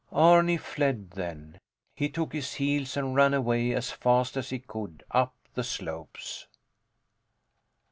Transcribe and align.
Arni 0.13 0.57
fled 0.57 1.11
then. 1.11 1.59
He 1.93 2.09
took 2.09 2.31
to 2.31 2.37
his 2.37 2.55
heels, 2.55 2.97
and 2.97 3.13
ran 3.13 3.35
away 3.35 3.71
as 3.71 3.91
fast 3.91 4.35
as 4.35 4.49
he 4.49 4.57
could 4.57 5.03
up 5.11 5.35
the 5.53 5.63
slopes. 5.63 6.47